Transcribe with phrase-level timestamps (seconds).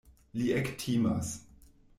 [0.39, 1.33] Li ektimas.